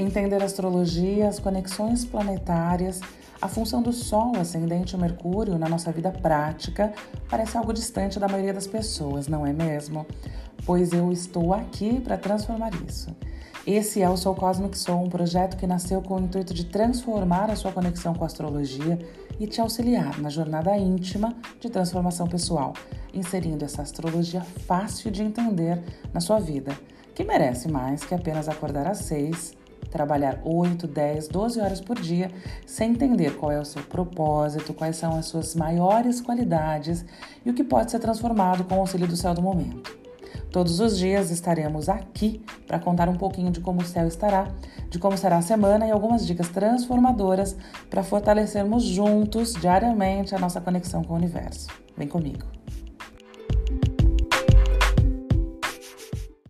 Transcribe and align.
Entender 0.00 0.40
a 0.40 0.46
astrologia, 0.46 1.28
as 1.28 1.38
conexões 1.38 2.06
planetárias, 2.06 3.02
a 3.38 3.46
função 3.46 3.82
do 3.82 3.92
Sol, 3.92 4.34
ascendente 4.40 4.96
Mercúrio, 4.96 5.58
na 5.58 5.68
nossa 5.68 5.92
vida 5.92 6.10
prática 6.10 6.90
parece 7.28 7.58
algo 7.58 7.70
distante 7.70 8.18
da 8.18 8.26
maioria 8.26 8.54
das 8.54 8.66
pessoas, 8.66 9.28
não 9.28 9.46
é 9.46 9.52
mesmo? 9.52 10.06
Pois 10.64 10.94
eu 10.94 11.12
estou 11.12 11.52
aqui 11.52 12.00
para 12.00 12.16
transformar 12.16 12.70
isso. 12.88 13.14
Esse 13.66 14.00
é 14.00 14.08
o 14.08 14.16
Soul 14.16 14.36
Cosmic 14.36 14.78
Soul, 14.78 15.04
um 15.04 15.10
projeto 15.10 15.58
que 15.58 15.66
nasceu 15.66 16.00
com 16.00 16.16
o 16.16 16.20
intuito 16.20 16.54
de 16.54 16.64
transformar 16.64 17.50
a 17.50 17.56
sua 17.56 17.70
conexão 17.70 18.14
com 18.14 18.24
a 18.24 18.26
astrologia 18.26 18.98
e 19.38 19.46
te 19.46 19.60
auxiliar 19.60 20.18
na 20.18 20.30
jornada 20.30 20.74
íntima 20.78 21.36
de 21.60 21.68
transformação 21.68 22.26
pessoal, 22.26 22.72
inserindo 23.12 23.66
essa 23.66 23.82
astrologia 23.82 24.40
fácil 24.40 25.10
de 25.10 25.22
entender 25.22 25.78
na 26.10 26.20
sua 26.20 26.40
vida, 26.40 26.72
que 27.14 27.22
merece 27.22 27.68
mais 27.68 28.02
que 28.02 28.14
apenas 28.14 28.48
acordar 28.48 28.86
às 28.86 29.00
seis 29.00 29.59
trabalhar 29.90 30.40
8, 30.44 30.86
10, 30.86 31.28
12 31.28 31.60
horas 31.60 31.80
por 31.80 32.00
dia 32.00 32.30
sem 32.66 32.92
entender 32.92 33.36
qual 33.36 33.52
é 33.52 33.60
o 33.60 33.64
seu 33.64 33.82
propósito, 33.82 34.72
quais 34.72 34.96
são 34.96 35.16
as 35.16 35.26
suas 35.26 35.54
maiores 35.54 36.20
qualidades 36.20 37.04
e 37.44 37.50
o 37.50 37.54
que 37.54 37.64
pode 37.64 37.90
ser 37.90 37.98
transformado 37.98 38.64
com 38.64 38.76
o 38.76 38.80
auxílio 38.80 39.06
do 39.06 39.16
céu 39.16 39.34
do 39.34 39.42
momento. 39.42 40.00
Todos 40.50 40.80
os 40.80 40.98
dias 40.98 41.30
estaremos 41.30 41.88
aqui 41.88 42.42
para 42.66 42.78
contar 42.78 43.08
um 43.08 43.14
pouquinho 43.14 43.52
de 43.52 43.60
como 43.60 43.82
o 43.82 43.84
céu 43.84 44.08
estará, 44.08 44.48
de 44.88 44.98
como 44.98 45.16
será 45.16 45.38
a 45.38 45.42
semana 45.42 45.86
e 45.86 45.90
algumas 45.90 46.26
dicas 46.26 46.48
transformadoras 46.48 47.56
para 47.88 48.02
fortalecermos 48.02 48.82
juntos 48.82 49.54
diariamente 49.54 50.34
a 50.34 50.38
nossa 50.38 50.60
conexão 50.60 51.04
com 51.04 51.14
o 51.14 51.16
universo. 51.16 51.68
Vem 51.96 52.08
comigo. 52.08 52.59